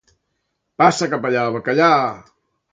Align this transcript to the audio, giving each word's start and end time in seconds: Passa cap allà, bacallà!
Passa 0.83 1.09
cap 1.13 1.29
allà, 1.31 1.45
bacallà! 1.59 1.93